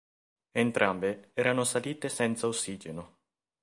[0.53, 3.19] Entrambe erano salite senza ossigeno.